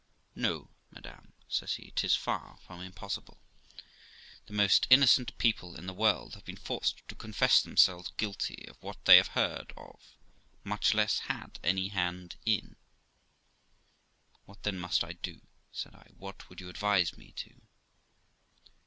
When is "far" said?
2.15-2.57